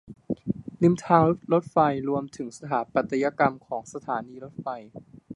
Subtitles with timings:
[0.81, 1.77] ริมทางรถไฟ
[2.09, 4.67] รวมถึงสถาปัตยกรรมของสถานีรถไฟ